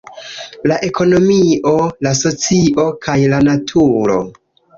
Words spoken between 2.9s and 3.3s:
kaj